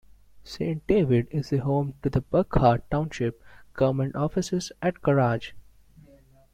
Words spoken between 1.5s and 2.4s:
the home to the